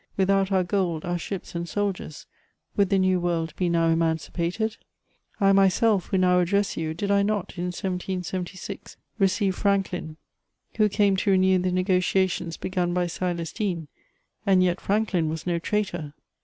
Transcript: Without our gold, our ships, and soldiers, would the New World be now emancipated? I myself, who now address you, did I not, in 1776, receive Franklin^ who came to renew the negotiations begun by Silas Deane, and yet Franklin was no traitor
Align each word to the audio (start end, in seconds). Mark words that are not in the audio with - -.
Without 0.17 0.51
our 0.51 0.63
gold, 0.63 1.05
our 1.05 1.19
ships, 1.19 1.53
and 1.53 1.69
soldiers, 1.69 2.25
would 2.75 2.89
the 2.89 2.97
New 2.97 3.19
World 3.19 3.53
be 3.55 3.69
now 3.69 3.87
emancipated? 3.89 4.77
I 5.39 5.51
myself, 5.51 6.07
who 6.07 6.17
now 6.17 6.39
address 6.39 6.75
you, 6.75 6.95
did 6.95 7.11
I 7.11 7.21
not, 7.21 7.53
in 7.55 7.65
1776, 7.65 8.97
receive 9.19 9.55
Franklin^ 9.55 10.15
who 10.77 10.89
came 10.89 11.15
to 11.17 11.29
renew 11.29 11.59
the 11.59 11.71
negotiations 11.71 12.57
begun 12.57 12.95
by 12.95 13.05
Silas 13.05 13.53
Deane, 13.53 13.89
and 14.43 14.63
yet 14.63 14.81
Franklin 14.81 15.29
was 15.29 15.45
no 15.45 15.59
traitor 15.59 16.15